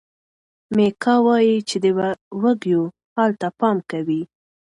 میکا 0.75 1.13
وایي 1.25 1.57
چې 1.69 1.75
د 1.83 1.85
وږیو 2.41 2.83
حال 3.15 3.31
ته 3.41 3.47
پام 3.59 3.77
کوي. 3.91 4.21